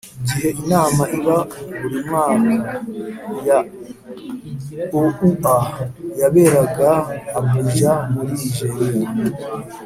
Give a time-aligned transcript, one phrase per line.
[0.27, 1.37] gihe inama iba
[1.79, 2.53] buri mwaka
[3.47, 3.59] ya
[4.99, 5.55] oua
[6.19, 6.91] yaberaga
[7.37, 9.09] abuja muri nijeriya,